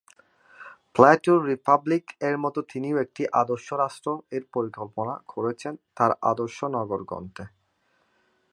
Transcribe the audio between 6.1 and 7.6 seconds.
আদর্শ নগর গ্রন্থে।